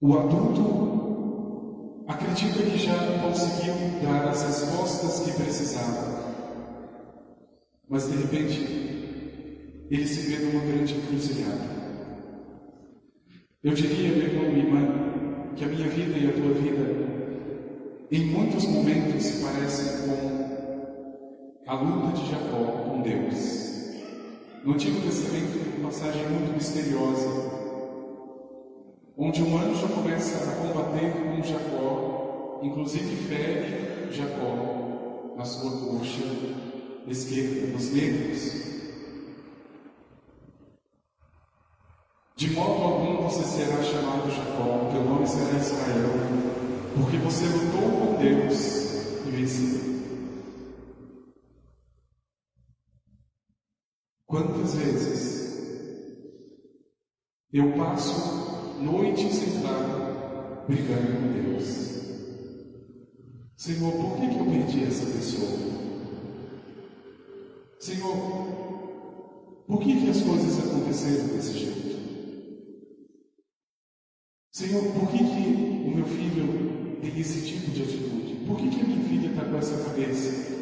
O 0.00 0.16
adulto 0.16 2.04
acredita 2.08 2.62
que 2.62 2.78
já 2.78 2.94
conseguiu 3.20 3.74
dar 4.02 4.28
as 4.28 4.42
respostas 4.42 5.20
que 5.20 5.32
precisava. 5.32 6.20
Mas 7.86 8.08
de 8.08 8.16
repente, 8.16 8.60
ele 9.90 10.06
se 10.06 10.30
vê 10.30 10.38
numa 10.38 10.64
grande 10.64 10.94
encruzilhada. 10.94 11.80
Eu 13.62 13.74
diria, 13.74 14.16
meu 14.16 14.26
irmão 14.26 14.50
e 14.50 14.58
irmã, 14.58 15.54
que 15.54 15.64
a 15.64 15.68
minha 15.68 15.88
vida 15.88 16.16
e 16.16 16.28
a 16.28 16.32
tua 16.32 16.54
vida 16.54 17.10
em 18.10 18.24
muitos 18.26 18.64
momentos 18.64 19.22
se 19.22 19.44
parece 19.44 20.02
com 20.02 20.39
a 21.70 21.74
luta 21.74 22.20
de 22.20 22.28
Jacó 22.28 22.64
com 22.82 23.00
Deus. 23.00 23.70
No 24.64 24.72
Antigo 24.72 25.00
Testamento 25.02 25.52
tem 25.52 25.78
uma 25.78 25.88
passagem 25.88 26.28
muito 26.28 26.52
misteriosa, 26.52 27.28
onde 29.16 29.40
um 29.40 29.56
anjo 29.56 29.88
começa 29.90 30.50
a 30.50 30.56
combater 30.56 31.12
com 31.12 31.40
Jacó, 31.40 32.58
inclusive 32.64 33.14
fere 33.28 34.12
Jacó 34.12 35.36
na 35.36 35.44
sua 35.44 35.70
coxa 35.70 36.24
esquerda, 37.06 37.68
nos 37.68 37.86
dedos. 37.86 38.70
De 42.34 42.50
modo 42.50 42.82
algum 42.82 43.22
você 43.28 43.44
será 43.44 43.80
chamado 43.80 44.28
Jacó, 44.28 44.90
teu 44.90 45.04
nome 45.04 45.24
será 45.24 45.56
Israel 45.56 46.10
porque 46.96 47.16
você 47.18 47.44
lutou 47.44 47.90
com 47.92 48.18
Deus 48.18 49.24
e 49.24 49.30
venceu. 49.30 49.90
Quantas 54.30 54.76
vezes 54.76 55.58
eu 57.52 57.72
passo 57.72 58.80
noites 58.80 59.42
em 59.42 59.60
claro 59.60 60.66
brigando 60.68 61.16
com 61.16 61.32
Deus? 61.32 61.66
Senhor, 63.56 63.90
por 63.90 64.20
que, 64.20 64.28
que 64.28 64.38
eu 64.38 64.44
perdi 64.44 64.84
essa 64.84 65.04
pessoa? 65.06 65.50
Senhor, 67.80 68.16
por 69.66 69.80
que, 69.80 70.00
que 70.00 70.10
as 70.10 70.22
coisas 70.22 70.58
aconteceram 70.60 71.26
desse 71.34 71.58
jeito? 71.58 71.98
Senhor, 74.52 74.84
por 74.92 75.10
que, 75.10 75.18
que 75.18 75.88
o 75.88 75.96
meu 75.96 76.06
filho 76.06 77.00
tem 77.00 77.18
esse 77.18 77.44
tipo 77.44 77.72
de 77.72 77.82
atitude? 77.82 78.46
Por 78.46 78.58
que, 78.58 78.68
que 78.68 78.80
a 78.80 78.84
minha 78.84 79.08
filha 79.08 79.30
está 79.30 79.44
com 79.44 79.56
essa 79.56 79.84
cabeça? 79.86 80.54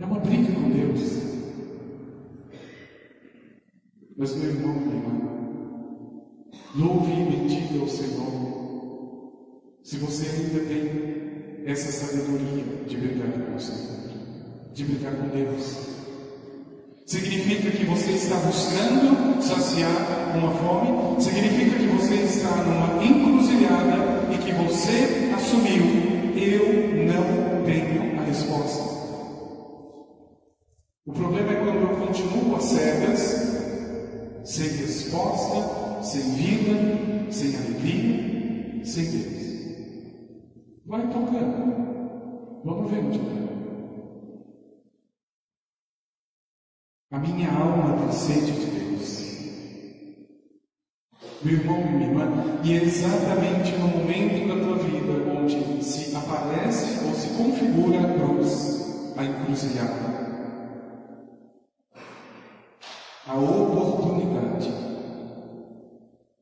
É 0.00 0.06
uma 0.06 0.20
briga 0.20 0.54
com 0.54 0.70
Deus. 0.70 1.31
Mas, 4.22 4.36
meu 4.36 4.50
irmão, 4.50 4.72
minha 4.74 5.02
irmã, 5.02 5.20
louve 6.76 7.10
e 7.10 7.24
bendiga 7.24 7.80
ao 7.80 7.88
Senhor. 7.88 9.32
Se 9.82 9.96
você 9.96 10.26
ainda 10.26 10.60
tem 10.60 11.64
essa 11.66 11.90
sabedoria 11.90 12.62
de 12.86 12.98
brigar 12.98 13.32
com 13.32 13.56
o 13.56 13.60
Senhor, 13.60 13.98
de 14.72 14.84
brigar 14.84 15.12
com 15.16 15.26
Deus. 15.26 15.76
Significa 17.04 17.68
que 17.72 17.84
você 17.84 18.12
está 18.12 18.36
buscando 18.36 19.42
saciar 19.42 20.36
uma 20.36 20.52
fome, 20.52 21.20
significa 21.20 21.76
que 21.76 21.86
você 21.88 22.14
está 22.14 22.62
numa 22.62 23.04
encruzilhada 23.04 24.32
e 24.32 24.38
que 24.38 24.52
você 24.52 25.32
assumiu: 25.34 25.82
eu 26.36 27.06
não 27.06 27.64
tenho 27.64 28.20
a 28.20 28.22
resposta. 28.22 28.84
O 31.06 31.12
problema 31.12 31.50
é 31.50 31.56
quando 31.56 31.90
eu 31.90 32.06
continuo 32.06 32.54
às 32.54 32.62
cegas, 32.62 33.51
sem 34.52 34.68
resposta, 34.68 36.02
sem 36.02 36.20
vida, 36.34 37.32
sem 37.32 37.56
alegria, 37.56 38.84
sem 38.84 39.04
Deus. 39.10 39.42
Vai 40.84 41.08
tocando. 41.08 42.60
Vamos 42.62 42.90
ver 42.90 42.98
onde 42.98 43.18
está. 43.18 43.32
A 47.12 47.18
minha 47.18 47.50
alma 47.50 47.96
tem 47.96 48.12
sede 48.12 48.52
de 48.52 48.66
Deus. 48.66 49.32
Meu 51.42 51.54
irmão 51.54 51.80
e 51.80 51.90
minha 51.90 52.10
irmã, 52.10 52.60
e 52.62 52.72
é 52.74 52.82
exatamente 52.82 53.72
no 53.78 53.88
momento 53.88 54.48
da 54.48 54.62
tua 54.62 54.76
vida 54.84 55.30
onde 55.30 55.82
se 55.82 56.14
aparece 56.14 57.06
ou 57.06 57.14
se 57.14 57.28
configura 57.38 58.00
a 58.02 58.14
cruz, 58.18 59.14
a 59.16 59.24
encruzilhada, 59.24 60.12
a 63.26 63.34
oportunidade 63.34 64.21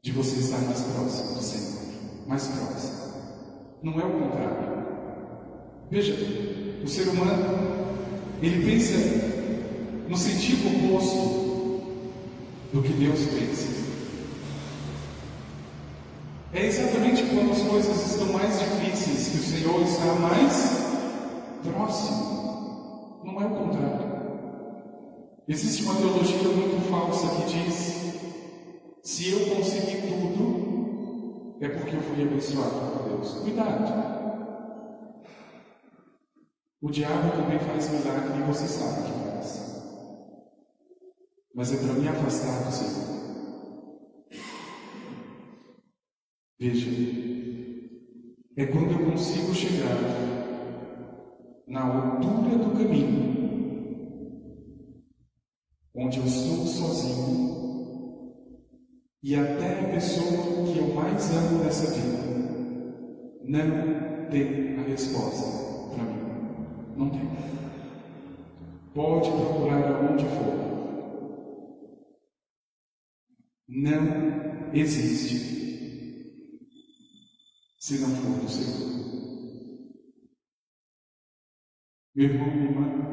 de 0.03 0.13
você 0.13 0.41
estar 0.41 0.59
mais 0.59 0.81
próximo 0.81 1.35
do 1.35 1.43
Senhor, 1.43 1.83
mais 2.27 2.47
próximo. 2.47 3.01
Não 3.83 4.01
é 4.01 4.05
o 4.05 4.11
contrário. 4.11 4.71
Veja, 5.91 6.15
o 6.83 6.89
ser 6.89 7.09
humano, 7.09 7.97
ele 8.43 8.65
pensa 8.65 8.95
no 10.09 10.17
sentido 10.17 10.69
oposto 10.69 11.41
do 12.73 12.83
que 12.83 12.93
Deus 12.93 13.21
pensa. 13.27 13.81
É 16.53 16.67
exatamente 16.67 17.23
quando 17.25 17.53
as 17.53 17.63
coisas 17.63 18.11
estão 18.11 18.33
mais 18.33 18.59
difíceis 18.59 19.29
que 19.29 19.39
o 19.39 19.59
Senhor 19.59 19.83
está 19.83 20.15
mais 20.15 20.81
próximo. 21.63 23.21
Não 23.25 23.41
é 23.41 23.47
o 23.47 23.51
contrário. 23.51 24.11
Existe 25.51 25.83
uma 25.83 25.97
teologia 25.97 26.49
muito 26.49 26.89
falsa 26.89 27.27
que 27.35 27.53
diz: 27.53 28.15
se 29.03 29.31
eu 29.33 29.57
conseguir 29.57 30.01
tudo, 30.03 31.57
é 31.61 31.69
porque 31.69 31.97
eu 31.97 32.03
fui 32.03 32.23
abençoado 32.23 32.93
por 32.93 33.09
Deus. 33.09 33.33
Cuidado. 33.41 34.11
O 36.81 36.89
diabo 36.89 37.33
também 37.33 37.59
faz 37.59 37.91
milagre 37.91 38.39
e 38.39 38.47
você 38.47 38.69
sabe 38.69 39.03
que 39.03 39.25
faz 39.25 39.71
mas 41.53 41.73
é 41.73 41.77
para 41.79 41.95
me 41.95 42.07
afastar 42.07 42.65
do 42.65 42.73
Senhor. 42.73 43.11
Veja, 46.61 46.89
é 48.57 48.67
quando 48.67 48.93
eu 48.93 49.11
consigo 49.11 49.53
chegar 49.53 49.97
na 51.67 51.83
altura 51.83 52.57
do 52.57 52.71
caminho, 52.71 53.31
onde 56.01 56.19
eu 56.19 56.25
estou 56.25 56.67
sozinho, 56.67 57.61
e 59.23 59.35
até 59.35 59.81
a 59.81 59.93
pessoa 59.93 60.73
que 60.73 60.79
eu 60.79 60.95
mais 60.95 61.31
amo 61.31 61.63
nessa 61.63 61.91
vida 61.91 62.19
não 63.45 64.29
tem 64.31 64.79
a 64.79 64.83
resposta 64.83 65.95
para 65.95 66.05
mim. 66.05 66.21
Não 66.97 67.11
tem. 67.11 67.29
Pode 68.95 69.31
procurar 69.31 69.93
aonde 69.93 70.25
for 70.25 70.71
não 73.69 74.75
existe 74.75 75.61
se 77.79 77.99
não 78.01 78.11
for 78.11 78.41
do 78.41 78.49
Senhor. 78.49 78.91
Meu 82.15 82.29
irmão, 82.29 82.51
minha 82.51 82.71
irmã. 82.71 83.11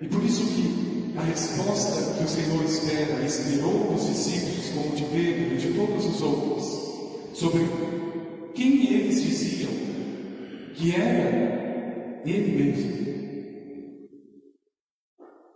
E 0.00 0.08
por 0.08 0.22
isso 0.24 0.44
que 0.54 1.01
a 1.16 1.22
resposta 1.22 2.14
que 2.14 2.24
o 2.24 2.28
Senhor 2.28 2.64
espera, 2.64 3.24
esperou 3.24 3.92
dos 3.92 4.06
discípulos, 4.06 4.70
como 4.74 4.96
de 4.96 5.04
Pedro 5.04 5.54
e 5.54 5.58
de 5.58 5.72
todos 5.74 6.06
os 6.06 6.22
outros, 6.22 6.64
sobre 7.34 7.68
quem 8.54 8.92
eles 8.94 9.22
diziam 9.22 9.72
que 10.74 10.94
era 10.94 12.22
Ele 12.24 12.64
mesmo. 12.64 13.02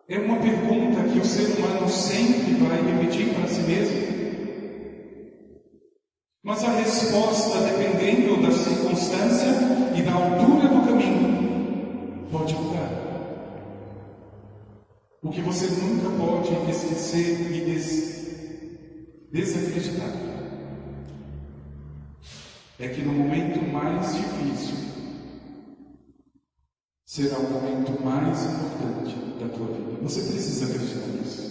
É 0.09 0.19
uma 0.19 0.39
pergunta 0.39 1.03
que 1.13 1.19
o 1.19 1.25
ser 1.25 1.59
humano 1.59 1.89
sempre 1.89 2.55
vai 2.55 2.81
repetir 2.81 3.35
para 3.35 3.49
si 3.49 3.61
mesmo. 3.63 4.07
Mas 6.45 6.63
a 6.63 6.71
resposta, 6.77 7.59
dependendo 7.59 8.41
da 8.41 8.53
circunstância, 8.53 9.36
O 15.23 15.31
que 15.31 15.41
você 15.41 15.67
nunca 15.67 16.11
pode 16.19 16.71
esquecer 16.71 17.53
e 17.53 17.65
des 17.65 18.17
desacreditar 19.33 20.13
é 22.79 22.89
que 22.89 23.03
no 23.03 23.13
momento 23.13 23.61
mais 23.73 24.15
difícil 24.15 24.77
será 27.05 27.39
o 27.39 27.51
momento 27.51 28.03
mais 28.05 28.45
importante 28.45 29.17
da 29.41 29.49
tua 29.49 29.67
vida. 29.69 30.03
Você 30.03 30.21
precisa 30.21 30.67
acreditar 30.67 31.07
nisso. 31.09 31.47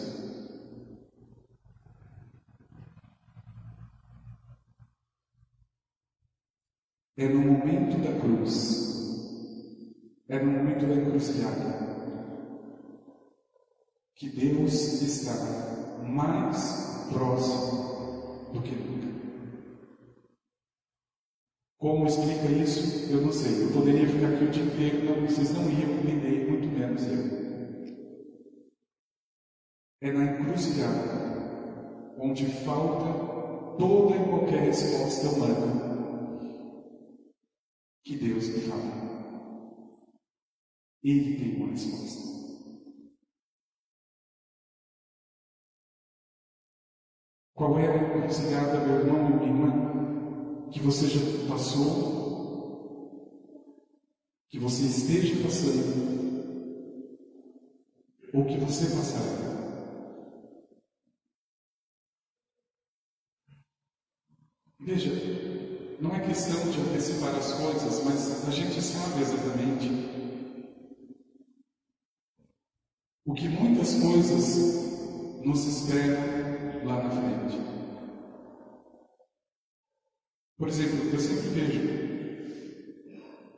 É 7.18 7.28
no 7.30 7.40
momento 7.40 7.98
da 8.04 8.20
cruz, 8.20 9.56
é 10.28 10.38
no 10.38 10.52
momento 10.52 10.86
da 10.86 10.96
encruzilhada, 10.96 11.95
que 14.16 14.30
Deus 14.30 14.74
está 15.02 15.34
mais 16.04 17.08
próximo 17.12 18.52
do 18.54 18.62
que 18.62 18.72
nunca. 18.76 19.06
Como 21.78 22.08
explica 22.08 22.50
isso? 22.52 23.12
Eu 23.12 23.22
não 23.22 23.32
sei. 23.32 23.64
Eu 23.64 23.74
poderia 23.74 24.08
ficar 24.08 24.30
aqui 24.30 24.46
o 24.46 24.52
dia 24.52 24.64
inteiro, 24.64 25.06
não, 25.06 25.28
vocês 25.28 25.52
não 25.52 25.70
iam 25.70 26.00
entender, 26.00 26.50
muito 26.50 26.68
menos 26.68 27.06
eu. 27.06 27.46
É 30.02 30.12
na 30.12 30.24
encruzilhada 30.26 31.26
onde 32.18 32.46
falta 32.64 33.78
toda 33.78 34.16
e 34.16 34.30
qualquer 34.30 34.62
resposta 34.64 35.30
humana 35.30 35.86
que 38.04 38.16
Deus 38.16 38.48
me 38.48 38.62
fala. 38.62 39.06
Ele 41.04 41.38
tem 41.38 41.58
uma 41.58 41.72
resposta. 41.72 42.35
Qual 47.56 47.80
é 47.80 47.88
a 47.88 48.20
encruzilhada, 48.20 48.86
meu 48.86 49.00
irmão 49.00 49.30
e 49.30 49.34
minha 49.34 49.48
irmã, 49.48 50.70
que 50.72 50.82
você 50.82 51.08
já 51.08 51.22
passou, 51.48 53.16
que 54.50 54.60
você 54.60 54.84
esteja 54.84 55.42
passando, 55.42 56.06
ou 58.34 58.44
que 58.44 58.58
você 58.58 58.94
passará? 58.94 59.46
Veja, 64.82 65.12
não 66.02 66.14
é 66.14 66.20
questão 66.28 66.70
de 66.70 66.82
antecipar 66.82 67.34
as 67.36 67.54
coisas, 67.54 68.04
mas 68.04 68.50
a 68.50 68.52
gente 68.52 68.82
sabe 68.82 69.22
exatamente 69.22 69.90
o 73.26 73.34
que 73.34 73.48
muitas 73.48 73.96
coisas 73.96 75.42
nos 75.42 75.66
esperam 75.66 76.35
lá 76.86 77.04
na 77.04 77.10
frente. 77.10 77.60
Por 80.58 80.68
exemplo, 80.68 81.10
eu 81.12 81.20
sempre 81.20 81.50
vejo 81.50 81.82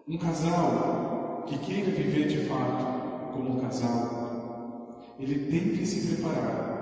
um 0.07 0.17
casal 0.17 1.43
que 1.47 1.57
queira 1.59 1.91
viver 1.91 2.27
de 2.27 2.45
fato 2.47 3.31
como 3.33 3.57
um 3.57 3.59
casal, 3.59 5.15
ele 5.19 5.51
tem 5.51 5.77
que 5.77 5.85
se 5.85 6.15
preparar 6.15 6.77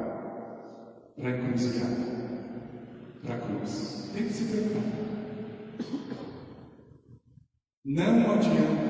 para 1.16 1.30
a 1.30 1.32
encruzilhada, 1.32 2.06
para 3.24 3.36
a 3.36 3.40
cruz. 3.40 4.12
Tem 4.14 4.24
que 4.24 4.34
se 4.34 4.46
preparar. 4.46 5.06
Não 7.84 8.32
adianta 8.32 8.86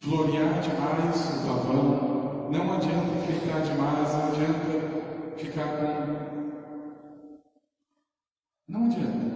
florear 0.00 0.60
demais 0.60 1.16
o 1.30 1.46
pavão, 1.46 2.07
não 2.50 2.72
adianta 2.72 3.14
enfeitar 3.18 3.62
demais, 3.62 4.12
não 4.14 4.28
adianta 4.28 5.36
ficar 5.36 5.68
com. 5.76 6.28
Não 8.68 8.86
adianta. 8.86 9.28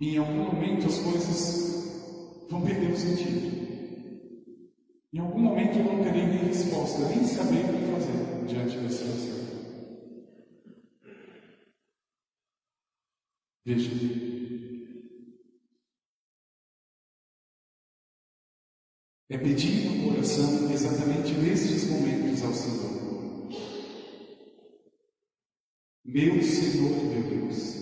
Em 0.00 0.18
algum 0.18 0.44
momento 0.52 0.86
as 0.86 0.98
coisas 0.98 2.48
vão 2.50 2.62
perder 2.62 2.92
o 2.92 2.96
sentido. 2.96 3.62
Em 5.12 5.18
algum 5.18 5.40
momento 5.40 5.78
eu 5.78 5.84
não 5.84 6.02
terei 6.02 6.26
nem 6.26 6.44
resposta, 6.46 7.08
nem 7.08 7.24
saber 7.24 7.64
o 7.64 7.78
que 7.78 7.92
fazer 7.92 8.46
diante 8.46 8.78
da 8.78 8.88
situação. 8.88 9.42
Veja. 13.64 14.41
É 19.32 19.38
pedir 19.38 19.88
no 19.88 20.10
coração 20.10 20.70
exatamente 20.70 21.32
nesses 21.32 21.88
momentos 21.88 22.44
ao 22.44 22.52
Senhor. 22.52 23.48
Meu 26.04 26.42
Senhor, 26.42 27.02
meu 27.02 27.22
Deus, 27.22 27.76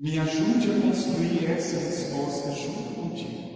me 0.00 0.18
ajude 0.18 0.72
a 0.72 0.80
construir 0.80 1.48
essa 1.48 1.78
resposta 1.78 2.50
junto 2.50 2.94
contigo. 2.96 3.46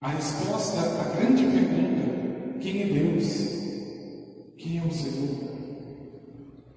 A 0.00 0.08
resposta 0.08 0.80
à 0.80 1.04
grande 1.16 1.44
pergunta: 1.44 2.58
quem 2.58 2.82
é 2.82 2.86
Deus? 2.86 3.26
Quem 4.58 4.78
é 4.78 4.82
o 4.82 4.90
Senhor? 4.92 5.56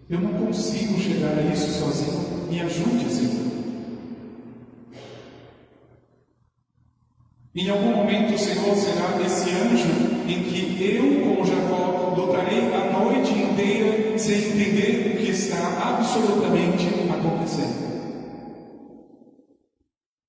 Eu 0.07 0.21
não 0.21 0.45
consigo 0.45 0.99
chegar 0.99 1.39
a 1.39 1.51
isso 1.51 1.71
sozinho. 1.79 2.47
Me 2.51 2.59
ajude, 2.61 3.09
Senhor. 3.09 3.58
Em 7.59 7.69
algum 7.69 7.91
momento, 7.91 8.35
o 8.35 8.39
Senhor 8.39 8.73
será 8.73 9.21
esse 9.21 9.49
anjo 9.49 9.89
em 10.29 10.43
que 10.43 10.95
eu, 10.95 11.25
como 11.25 11.45
Jacó, 11.45 12.13
lutarei 12.15 12.73
a 12.73 12.89
noite 12.97 13.33
inteira 13.33 14.17
sem 14.17 14.37
entender 14.37 15.11
o 15.11 15.17
que 15.17 15.31
está 15.31 15.89
absolutamente 15.89 16.87
acontecendo. 17.11 17.89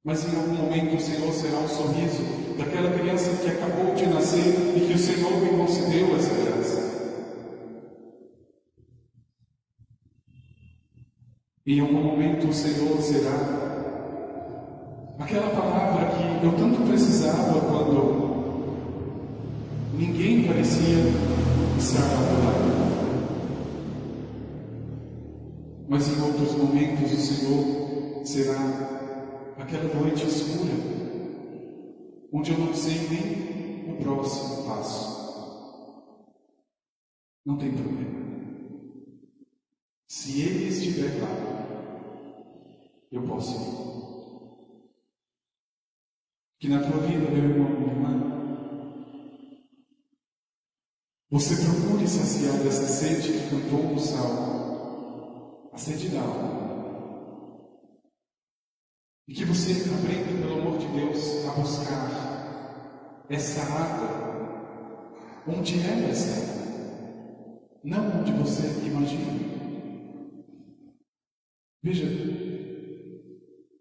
Mas 0.02 0.24
em 0.24 0.36
algum 0.36 0.54
momento 0.54 0.96
o 0.96 1.00
Senhor 1.00 1.32
será 1.32 1.58
o 1.60 1.68
sorriso 1.68 2.24
daquela 2.58 2.90
criança 2.98 3.30
que 3.40 3.48
acabou 3.48 3.94
de 3.94 4.06
nascer 4.08 4.74
e 4.74 4.88
que 4.88 4.94
o 4.94 4.98
Senhor 4.98 5.30
me 5.40 5.50
concedeu 5.50 6.16
essa 6.16 6.34
graça. 6.34 6.80
Em 11.64 11.78
algum 11.78 12.02
momento 12.02 12.48
o 12.48 12.52
Senhor 12.52 13.00
será 13.00 13.59
aquela 15.20 15.50
palavra 15.50 16.06
que 16.16 16.44
eu 16.44 16.52
tanto 16.56 16.80
precisava 16.86 17.60
quando 17.60 18.30
ninguém 19.92 20.46
parecia 20.46 20.96
estar 21.78 22.02
ao 22.02 22.44
lado. 22.44 22.70
Mas 25.88 26.08
em 26.08 26.22
outros 26.22 26.54
momentos 26.56 27.12
o 27.12 27.16
Senhor 27.16 28.24
será 28.24 29.52
aquela 29.58 29.94
noite 29.94 30.26
escura, 30.26 30.72
onde 32.32 32.52
eu 32.52 32.58
não 32.58 32.72
sei 32.72 33.08
nem 33.10 33.92
o 33.92 34.02
próximo 34.02 34.64
passo. 34.68 35.20
Não 37.44 37.56
tem 37.56 37.72
problema. 37.72 38.20
Se 40.06 40.40
Ele 40.40 40.68
estiver 40.68 41.20
lá, 41.20 41.28
eu 43.12 43.22
posso 43.22 43.56
ir. 43.86 43.89
Que 46.60 46.68
na 46.68 46.78
tua 46.78 47.00
vida, 47.06 47.30
meu 47.30 47.42
irmão, 47.42 47.70
minha 47.70 47.90
irmã, 47.90 48.20
você 51.30 51.54
procure 51.56 52.06
saciar 52.06 52.62
dessa 52.62 52.86
sede 52.86 53.32
que 53.32 53.48
cantou 53.48 53.94
no 53.94 53.98
salmo, 53.98 55.70
a 55.72 55.78
sede 55.78 56.10
da 56.10 56.20
alma. 56.20 56.60
E 59.26 59.32
que 59.32 59.46
você 59.46 59.72
aprenda, 59.72 60.38
pelo 60.38 60.60
amor 60.60 60.76
de 60.76 60.86
Deus, 60.88 61.46
a 61.46 61.52
buscar 61.52 63.24
essa 63.30 63.62
água 63.62 65.14
onde 65.48 65.80
ela 65.80 66.10
está, 66.10 66.42
não 67.82 68.20
onde 68.20 68.32
você 68.32 68.66
imagina. 68.86 69.32
Veja, 71.82 72.04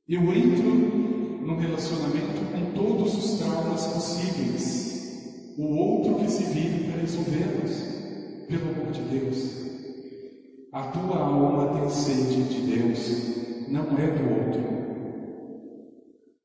eu 0.07 0.33
entro 0.33 1.08
num 1.49 1.57
relacionamento 1.57 2.45
com 2.51 2.71
todos 2.73 3.17
os 3.17 3.39
traumas 3.39 3.87
possíveis. 3.87 5.55
O 5.57 5.75
outro 5.75 6.15
que 6.23 6.31
se 6.31 6.43
vire 6.43 6.91
para 6.91 7.01
resolvê-los. 7.01 7.89
Pelo 8.47 8.69
amor 8.71 8.91
de 8.91 9.01
Deus. 9.01 9.69
A 10.71 10.83
tua 10.83 11.17
alma 11.17 11.79
tem 11.79 11.89
sede 11.89 12.43
de 12.43 12.61
Deus, 12.61 13.67
não 13.67 13.81
é 13.97 14.07
do 14.11 14.45
outro. 14.45 14.79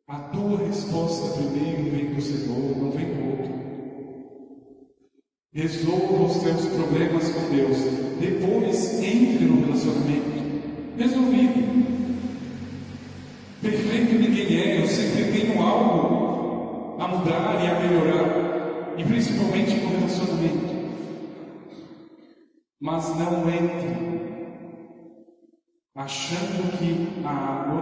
A 0.09 0.19
tua 0.19 0.59
resposta 0.67 1.39
primeiro 1.39 1.91
vem 1.91 2.15
do 2.15 2.23
Senhor, 2.23 2.77
não 2.79 2.91
vem 2.91 3.07
do 3.07 3.31
outro. 3.31 3.55
Resolva 5.53 6.25
os 6.25 6.43
teus 6.43 6.67
problemas 6.67 7.29
com 7.29 7.55
Deus. 7.55 7.77
Depois 8.19 9.03
entre 9.03 9.45
no 9.45 9.67
relacionamento. 9.67 10.45
Resolvido. 10.97 11.85
Perfeito 13.65 14.19
ninguém 14.19 14.61
é, 14.61 14.83
eu 14.83 14.87
sempre 14.87 15.33
tenho 15.33 15.63
algo 15.63 17.01
a 17.01 17.09
mudar 17.09 17.65
e 17.65 17.67
a 17.67 17.81
melhorar, 17.81 18.99
e 18.99 19.05
principalmente 19.05 19.75
no 19.77 19.89
relacionamento. 19.89 20.75
Mas 22.79 23.09
não 23.19 23.49
entre 23.49 24.45
achando 25.95 26.77
que 26.77 27.27
a 27.27 27.31
água, 27.31 27.81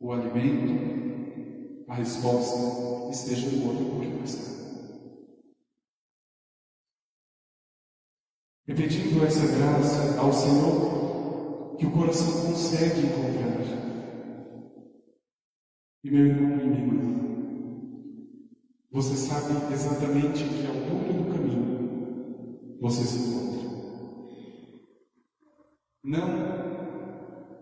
o 0.00 0.12
alimento, 0.12 1.84
a 1.88 1.94
resposta 1.94 3.10
esteja 3.10 3.50
no 3.50 3.68
outro 3.68 3.84
está. 4.24 4.50
E 8.66 8.74
pedindo 8.74 9.22
essa 9.26 9.46
graça 9.46 10.18
ao 10.18 10.32
Senhor, 10.32 11.01
que 11.78 11.86
o 11.86 11.90
coração 11.92 12.46
consegue 12.46 13.00
encontrar. 13.00 13.52
E 16.04 16.10
meu 16.10 16.26
irmão 16.26 16.58
e 16.60 16.66
minha 16.66 16.80
irmã, 16.80 17.02
você 18.90 19.14
sabe 19.14 19.72
exatamente 19.72 20.42
que 20.42 20.66
altura 20.66 21.12
do 21.12 21.32
caminho 21.32 22.78
você 22.80 23.04
se 23.04 23.18
encontra. 23.18 23.70
Não 26.02 26.28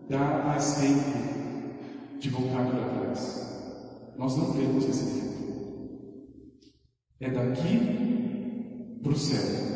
dá 0.09 0.43
mais 0.43 0.75
tempo 0.77 2.19
de 2.19 2.29
voltar 2.29 2.65
para 2.65 2.99
trás. 2.99 4.13
Nós 4.17 4.35
não 4.37 4.53
temos 4.53 4.85
esse 4.85 5.21
tempo. 5.21 5.31
É 7.19 7.29
daqui 7.29 8.99
para 9.03 9.11
o 9.11 9.15
céu. 9.15 9.71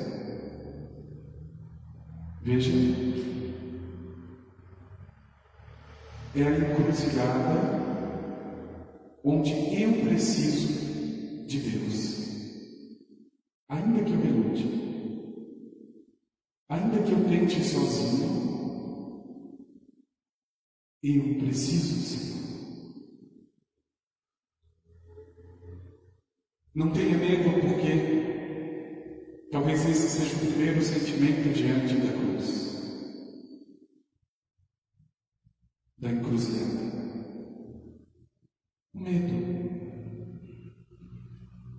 Veja, 2.41 2.71
é 6.35 6.43
a 6.43 6.57
encruzilhada 6.57 7.85
onde 9.23 9.51
eu 9.81 10.05
preciso 10.05 11.45
de 11.45 11.59
Deus. 11.59 12.15
Ainda 13.69 14.03
que 14.03 14.11
eu 14.11 14.17
me 14.17 14.31
lute, 14.31 14.65
ainda 16.69 17.03
que 17.03 17.11
eu 17.11 17.25
tente 17.25 17.63
sozinho, 17.63 18.35
eu 21.01 21.39
preciso 21.39 21.95
do 21.95 22.01
Senhor. 22.01 22.35
Não 26.75 26.91
tenha 26.91 27.17
medo, 27.17 27.61
porque 27.61 28.25
Talvez 29.55 29.85
esse 29.85 30.09
seja 30.09 30.35
o 30.35 30.51
primeiro 30.51 30.81
sentimento 30.81 31.53
diante 31.53 31.95
da 31.95 32.11
cruz, 32.11 32.45
da 35.97 36.11
encruzilhada. 36.11 36.91
O 38.93 38.99
medo. 38.99 39.65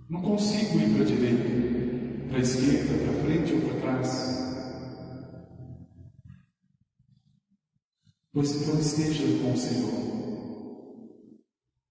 Não 0.09 0.21
consigo 0.21 0.79
ir 0.79 0.93
para 0.93 1.01
a 1.01 1.05
direita, 1.05 2.27
para 2.29 2.37
a 2.37 2.41
esquerda, 2.41 2.97
para 3.03 3.23
frente 3.23 3.53
ou 3.53 3.61
para 3.61 3.81
trás. 3.81 4.37
Pois 8.31 8.55
então 8.55 8.79
esteja 8.79 9.25
com 9.43 9.51
o 9.51 9.57
Senhor. 9.57 10.07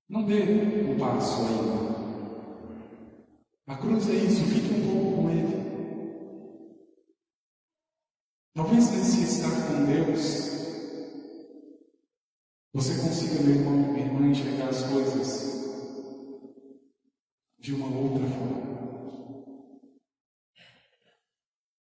Não 0.09 0.25
dê 0.25 0.45
um 0.89 0.99
passo 0.99 1.43
ainda. 1.43 1.97
A 3.67 3.77
cruz 3.77 4.09
é 4.09 4.15
isso, 4.15 4.47
fique 4.47 4.73
um 4.73 4.91
pouco 4.91 5.17
com 5.17 5.31
Ele. 5.31 5.67
Talvez 8.55 8.91
nesse 8.93 9.25
estar 9.25 9.51
com 9.51 9.85
Deus, 9.85 10.57
você 12.73 12.95
consiga, 12.95 13.43
meu 13.43 13.57
irmão, 13.57 13.93
minha 13.93 14.07
irmã, 14.07 14.27
enxergar 14.29 14.69
as 14.71 14.85
coisas 14.85 15.56
de 17.67 17.75
uma 17.75 17.89
outra 17.89 18.25
forma. 18.29 18.77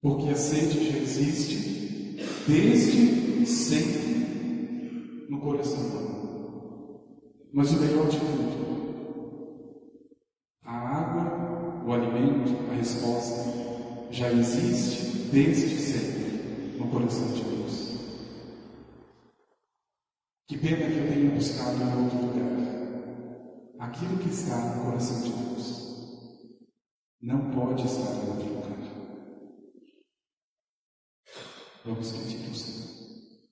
Porque 0.01 0.29
a 0.29 0.35
sede 0.35 0.91
já 0.91 0.97
existe 0.97 2.17
desde 2.47 3.45
sempre 3.45 5.27
no 5.29 5.39
coração. 5.39 5.85
Mas 7.53 7.71
o 7.73 7.79
melhor 7.79 8.09
de 8.09 8.17
tudo, 8.17 8.57
a 10.63 10.73
água, 10.73 11.85
o 11.85 11.93
alimento, 11.93 12.71
a 12.71 12.73
resposta 12.73 14.09
já 14.09 14.31
existe 14.31 15.29
desde 15.31 15.77
sempre 15.77 16.75
no 16.79 16.87
coração 16.87 17.31
de 17.33 17.43
Deus. 17.43 17.99
Que 20.47 20.57
pena 20.57 20.89
que 20.89 20.97
eu 20.97 21.07
tenha 21.07 21.29
buscado 21.29 21.77
em 21.77 22.03
outro 22.03 22.17
lugar. 22.17 22.66
Aquilo 23.88 24.17
que 24.17 24.30
está 24.30 24.58
no 24.58 24.84
coração 24.84 25.21
de 25.21 25.30
Deus 25.30 26.67
não 27.21 27.52
pode 27.52 27.86
estar 27.86 28.12
em 28.15 28.30
outro 28.30 28.54
lugar. 28.54 28.67
Vamos 31.86 32.12
pedir 32.12 32.50
ao 32.50 32.54
Senhor. 32.54 32.96